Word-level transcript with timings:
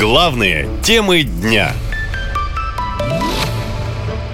Главные 0.00 0.66
темы 0.82 1.24
дня. 1.24 1.74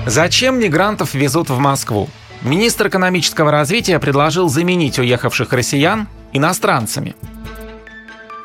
Зачем 0.06 0.60
мигрантов 0.60 1.12
везут 1.12 1.50
в 1.50 1.58
Москву? 1.58 2.08
Министр 2.42 2.86
экономического 2.86 3.50
развития 3.50 3.98
предложил 3.98 4.48
заменить 4.48 5.00
уехавших 5.00 5.52
россиян 5.52 6.06
иностранцами. 6.32 7.16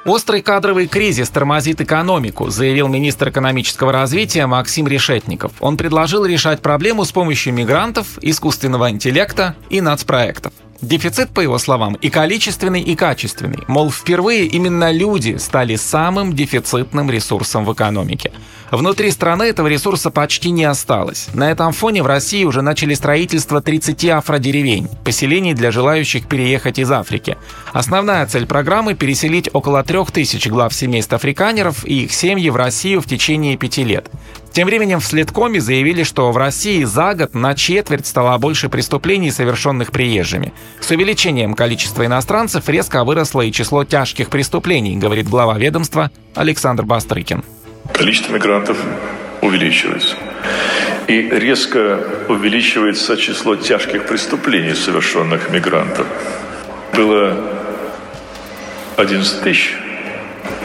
Острый 0.04 0.42
кадровый 0.42 0.88
кризис 0.88 1.30
тормозит 1.30 1.80
экономику, 1.80 2.50
заявил 2.50 2.88
министр 2.88 3.30
экономического 3.30 3.92
развития 3.92 4.48
Максим 4.48 4.88
Решетников. 4.88 5.52
Он 5.60 5.78
предложил 5.78 6.26
решать 6.26 6.64
проблему 6.64 7.06
с 7.06 7.12
помощью 7.12 7.54
мигрантов, 7.54 8.18
искусственного 8.24 8.90
интеллекта 8.90 9.56
и 9.70 9.80
нацпроектов. 9.80 10.54
Дефицит, 10.82 11.30
по 11.30 11.42
его 11.42 11.60
словам, 11.60 11.94
и 11.94 12.10
количественный, 12.10 12.82
и 12.82 12.96
качественный. 12.96 13.60
Мол, 13.68 13.92
впервые 13.92 14.46
именно 14.48 14.92
люди 14.92 15.38
стали 15.38 15.76
самым 15.76 16.34
дефицитным 16.34 17.12
ресурсом 17.12 17.66
в 17.66 17.74
экономике. 17.74 18.32
Внутри 18.72 19.12
страны 19.12 19.44
этого 19.44 19.68
ресурса 19.68 20.12
почти 20.12 20.50
не 20.50 20.64
осталось. 20.64 21.28
На 21.34 21.52
этом 21.52 21.74
фоне 21.74 22.04
в 22.04 22.06
России 22.06 22.46
уже 22.46 22.62
начали 22.62 22.94
строительство 22.94 23.62
30 23.62 24.06
афродеревень, 24.06 24.88
поселений 25.04 25.54
для 25.54 25.72
желающих 25.72 26.26
переехать 26.26 26.80
из 26.80 26.90
Африки. 26.90 27.38
Основная 27.74 28.26
цель 28.28 28.46
программы– 28.46 28.94
переселить 28.96 29.50
около 29.52 29.84
3000 29.84 30.48
глав 30.48 30.74
семейств 30.74 31.12
африканеров 31.12 31.86
и 31.86 32.06
их 32.06 32.14
семьи 32.14 32.50
в 32.50 32.56
Россию 32.56 33.02
в 33.02 33.08
течение 33.08 33.58
пяти 33.58 33.84
лет. 33.84 34.10
Тем 34.54 34.68
временем 34.68 35.02
в 35.02 35.06
Следкоме 35.06 35.60
заявили, 35.60 36.04
что 36.04 36.32
в 36.32 36.38
России 36.38 36.86
за 36.86 37.14
год 37.14 37.36
на 37.36 37.56
четверть 37.56 38.08
стало 38.08 38.38
больше 38.38 38.70
преступлений, 38.70 39.32
совершенных 39.32 39.92
приезжими. 39.92 40.54
С 40.80 40.90
увеличением 40.92 41.56
количества 41.56 42.06
иностранцев 42.06 42.70
резко 42.70 43.04
выросло 43.04 43.42
и 43.42 43.52
число 43.52 43.84
тяжких 43.84 44.30
преступлений, 44.30 44.96
говорит 44.96 45.30
глава 45.30 45.58
ведомства 45.58 46.10
Александр 46.36 46.84
Бастрыкин. 46.84 47.44
Количество 47.94 48.34
мигрантов 48.34 48.78
увеличивается. 49.42 50.16
И 51.08 51.30
резко 51.30 52.00
увеличивается 52.30 53.18
число 53.18 53.56
тяжких 53.56 54.06
преступлений, 54.06 54.74
совершенных 54.74 55.50
мигрантов. 55.50 56.08
Было 56.96 57.38
11 58.98 59.42
тысяч 59.42 59.76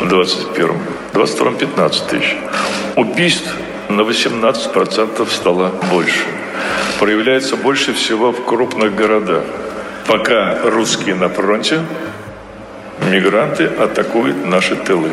в 0.01 0.09
21 0.09 0.69
в 0.69 1.15
22 1.15 1.53
15 1.53 2.07
тысяч. 2.07 2.37
Убийств 2.97 3.55
на 3.89 4.03
18% 4.03 5.29
стало 5.31 5.69
больше. 5.91 6.25
Проявляется 6.99 7.57
больше 7.57 7.93
всего 7.93 8.33
в 8.33 8.45
крупных 8.45 8.95
городах. 8.95 9.45
Пока 10.07 10.59
русские 10.65 11.15
на 11.15 11.29
фронте, 11.29 11.81
мигранты 13.11 13.65
атакуют 13.65 14.45
наши 14.45 14.77
тылы. 14.77 15.11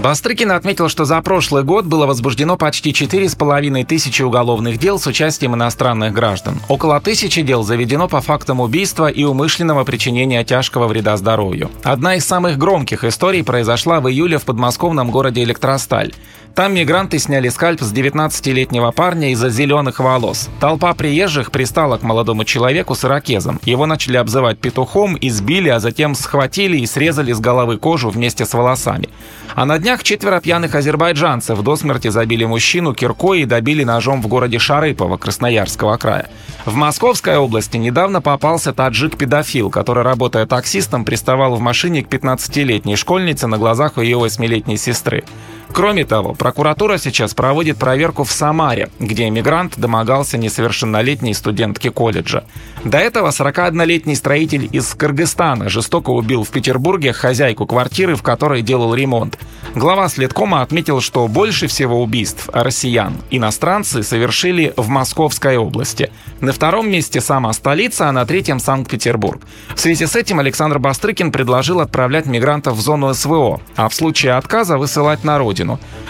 Бастрыкин 0.00 0.50
отметил, 0.52 0.88
что 0.88 1.04
за 1.04 1.20
прошлый 1.20 1.62
год 1.62 1.84
было 1.84 2.06
возбуждено 2.06 2.56
почти 2.56 2.92
4,5 2.92 3.84
тысячи 3.84 4.22
уголовных 4.22 4.78
дел 4.78 4.98
с 4.98 5.06
участием 5.06 5.54
иностранных 5.54 6.14
граждан. 6.14 6.58
Около 6.68 6.98
тысячи 7.02 7.42
дел 7.42 7.62
заведено 7.62 8.08
по 8.08 8.22
фактам 8.22 8.60
убийства 8.60 9.08
и 9.08 9.24
умышленного 9.24 9.84
причинения 9.84 10.42
тяжкого 10.42 10.88
вреда 10.88 11.18
здоровью. 11.18 11.70
Одна 11.82 12.14
из 12.14 12.24
самых 12.24 12.56
громких 12.56 13.04
историй 13.04 13.44
произошла 13.44 14.00
в 14.00 14.08
июле 14.08 14.38
в 14.38 14.46
подмосковном 14.46 15.10
городе 15.10 15.42
Электросталь. 15.42 16.14
Там 16.54 16.74
мигранты 16.74 17.18
сняли 17.18 17.48
скальп 17.48 17.80
с 17.80 17.92
19-летнего 17.92 18.90
парня 18.90 19.32
из-за 19.32 19.50
зеленых 19.50 20.00
волос. 20.00 20.48
Толпа 20.60 20.92
приезжих 20.94 21.52
пристала 21.52 21.96
к 21.96 22.02
молодому 22.02 22.44
человеку 22.44 22.94
с 22.94 23.04
ирокезом. 23.04 23.60
Его 23.64 23.86
начали 23.86 24.16
обзывать 24.16 24.58
петухом, 24.58 25.16
избили, 25.20 25.68
а 25.68 25.78
затем 25.78 26.14
схватили 26.14 26.78
и 26.78 26.86
срезали 26.86 27.32
с 27.32 27.40
головы 27.40 27.78
кожу 27.78 28.10
вместе 28.10 28.44
с 28.44 28.52
волосами. 28.52 29.08
А 29.54 29.64
на 29.64 29.78
днях 29.78 30.02
четверо 30.02 30.40
пьяных 30.40 30.74
азербайджанцев 30.74 31.60
до 31.62 31.76
смерти 31.76 32.08
забили 32.08 32.44
мужчину 32.44 32.94
киркой 32.94 33.42
и 33.42 33.46
добили 33.46 33.84
ножом 33.84 34.20
в 34.20 34.26
городе 34.26 34.58
Шарыпово 34.58 35.16
Красноярского 35.16 35.96
края. 35.96 36.28
В 36.66 36.74
Московской 36.74 37.36
области 37.36 37.76
недавно 37.76 38.20
попался 38.20 38.72
таджик-педофил, 38.72 39.70
который, 39.70 40.02
работая 40.02 40.46
таксистом, 40.46 41.04
приставал 41.04 41.54
в 41.54 41.60
машине 41.60 42.02
к 42.02 42.08
15-летней 42.08 42.96
школьнице 42.96 43.46
на 43.46 43.56
глазах 43.56 43.96
у 43.96 44.02
ее 44.02 44.18
8-летней 44.18 44.76
сестры. 44.76 45.24
Кроме 45.72 46.04
того, 46.04 46.34
прокуратура 46.34 46.98
сейчас 46.98 47.32
проводит 47.32 47.78
проверку 47.78 48.24
в 48.24 48.32
Самаре, 48.32 48.90
где 48.98 49.28
иммигрант 49.28 49.78
домогался 49.78 50.36
несовершеннолетней 50.36 51.32
студентки 51.32 51.88
колледжа. 51.88 52.44
До 52.84 52.98
этого 52.98 53.28
41-летний 53.28 54.16
строитель 54.16 54.68
из 54.72 54.94
Кыргызстана 54.94 55.68
жестоко 55.68 56.10
убил 56.10 56.44
в 56.44 56.50
Петербурге 56.50 57.12
хозяйку 57.12 57.66
квартиры, 57.66 58.16
в 58.16 58.22
которой 58.22 58.62
делал 58.62 58.94
ремонт. 58.94 59.38
Глава 59.74 60.08
следкома 60.08 60.62
отметил, 60.62 61.00
что 61.00 61.28
больше 61.28 61.68
всего 61.68 62.02
убийств 62.02 62.48
россиян 62.52 63.14
иностранцы 63.30 64.02
совершили 64.02 64.74
в 64.76 64.88
Московской 64.88 65.56
области. 65.56 66.10
На 66.40 66.52
втором 66.52 66.90
месте 66.90 67.20
сама 67.20 67.52
столица, 67.52 68.08
а 68.08 68.12
на 68.12 68.26
третьем 68.26 68.58
Санкт-Петербург. 68.58 69.42
В 69.76 69.80
связи 69.80 70.06
с 70.06 70.16
этим 70.16 70.40
Александр 70.40 70.78
Бастрыкин 70.80 71.30
предложил 71.30 71.80
отправлять 71.80 72.26
мигрантов 72.26 72.76
в 72.76 72.80
зону 72.80 73.14
СВО, 73.14 73.60
а 73.76 73.88
в 73.88 73.94
случае 73.94 74.32
отказа 74.32 74.76
высылать 74.76 75.22
на 75.22 75.38
родину. 75.38 75.59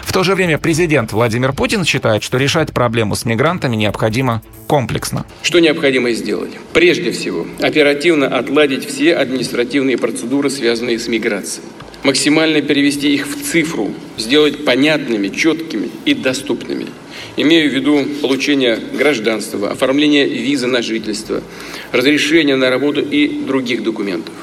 В 0.03 0.13
то 0.13 0.23
же 0.23 0.35
время 0.35 0.59
президент 0.59 1.13
Владимир 1.13 1.53
Путин 1.53 1.85
считает, 1.85 2.23
что 2.23 2.39
решать 2.39 2.73
проблему 2.73 3.15
с 3.15 3.25
мигрантами 3.25 3.77
необходимо 3.77 4.43
комплексно. 4.67 5.25
Что 5.43 5.61
необходимо 5.61 6.13
сделать? 6.13 6.51
Прежде 6.73 7.11
всего, 7.13 7.47
оперативно 7.61 8.27
отладить 8.27 8.87
все 8.89 9.15
административные 9.15 9.99
процедуры, 9.99 10.51
связанные 10.51 10.99
с 10.99 11.09
миграцией 11.09 11.65
максимально 12.03 12.63
перевести 12.63 13.15
их 13.15 13.27
в 13.27 13.43
цифру, 13.43 13.93
сделать 14.17 14.65
понятными, 14.65 15.29
четкими 15.29 15.91
и 16.05 16.15
доступными. 16.15 16.87
Имею 17.37 17.71
в 17.71 17.75
виду 17.75 18.05
получение 18.21 18.79
гражданства, 18.93 19.71
оформление 19.71 20.27
визы 20.27 20.67
на 20.67 20.83
жительство, 20.83 21.43
разрешение 21.93 22.57
на 22.57 22.71
работу 22.71 23.01
и 23.01 23.29
других 23.45 23.83
документов. 23.83 24.35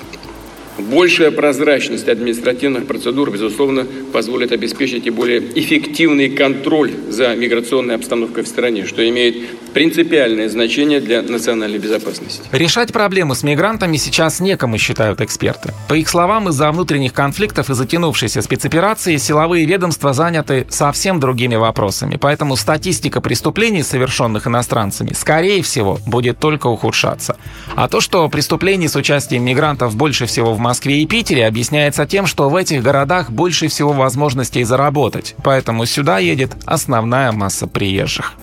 Большая 0.77 1.31
прозрачность 1.31 2.07
административных 2.07 2.85
процедур, 2.85 3.31
безусловно, 3.31 3.85
позволит 4.13 4.51
обеспечить 4.51 5.07
и 5.07 5.09
более 5.09 5.39
эффективный 5.39 6.29
контроль 6.29 6.91
за 7.09 7.35
миграционной 7.35 7.95
обстановкой 7.95 8.43
в 8.43 8.47
стране, 8.47 8.85
что 8.85 9.07
имеет 9.07 9.35
принципиальное 9.73 10.49
значение 10.49 10.99
для 11.01 11.21
национальной 11.21 11.77
безопасности. 11.77 12.41
Решать 12.51 12.93
проблемы 12.93 13.35
с 13.35 13.43
мигрантами 13.43 13.97
сейчас 13.97 14.39
некому, 14.39 14.77
считают 14.77 15.21
эксперты. 15.21 15.73
По 15.87 15.93
их 15.93 16.09
словам, 16.09 16.49
из-за 16.49 16.71
внутренних 16.71 17.13
конфликтов 17.13 17.69
и 17.69 17.73
затянувшейся 17.73 18.41
спецоперации 18.41 19.17
силовые 19.17 19.65
ведомства 19.65 20.13
заняты 20.13 20.65
совсем 20.69 21.19
другими 21.19 21.55
вопросами. 21.55 22.17
Поэтому 22.19 22.55
статистика 22.55 23.21
преступлений, 23.21 23.83
совершенных 23.83 24.47
иностранцами, 24.47 25.13
скорее 25.13 25.61
всего, 25.63 25.99
будет 26.05 26.39
только 26.39 26.67
ухудшаться. 26.67 27.37
А 27.75 27.87
то, 27.87 28.01
что 28.01 28.27
преступлений 28.29 28.87
с 28.87 28.95
участием 28.95 29.43
мигрантов 29.43 29.95
больше 29.95 30.25
всего 30.25 30.53
в 30.53 30.59
Москве 30.67 31.01
и 31.01 31.05
Питере 31.05 31.47
объясняется 31.47 32.05
тем, 32.05 32.25
что 32.25 32.49
в 32.49 32.55
этих 32.57 32.83
городах 32.83 33.29
больше 33.29 33.69
всего 33.69 33.93
возможностей 33.93 34.65
заработать, 34.65 35.33
поэтому 35.41 35.85
сюда 35.85 36.17
едет 36.17 36.57
основная 36.65 37.31
масса 37.31 37.67
приезжих. 37.67 38.33